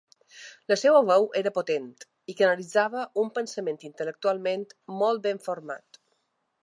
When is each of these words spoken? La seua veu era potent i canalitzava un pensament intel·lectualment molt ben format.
La 0.71 0.75
seua 0.83 1.01
veu 1.09 1.27
era 1.41 1.51
potent 1.57 1.85
i 2.33 2.35
canalitzava 2.39 3.03
un 3.25 3.29
pensament 3.37 3.79
intel·lectualment 3.91 4.65
molt 5.03 5.23
ben 5.29 5.43
format. 5.51 6.01